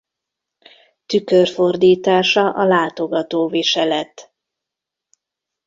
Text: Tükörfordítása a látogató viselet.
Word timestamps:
Tükörfordítása 1.05 2.49
a 2.49 2.63
látogató 2.63 3.47
viselet. 3.47 4.33